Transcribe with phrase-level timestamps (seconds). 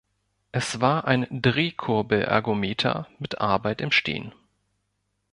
[0.51, 4.33] Es war ein Drehkurbel-Ergometer mit Arbeit im Stehen.